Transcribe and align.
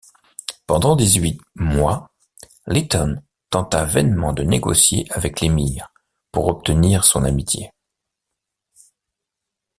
Pendant 0.65 0.95
dix-huit 0.95 1.39
mois, 1.53 2.09
Lytton 2.65 3.21
tenta 3.51 3.83
vainement 3.85 4.33
de 4.33 4.41
négocier 4.41 5.05
avec 5.11 5.41
l'émir 5.41 5.93
pour 6.31 6.47
obtenir 6.47 7.05
son 7.05 7.23
amitié. 7.23 7.69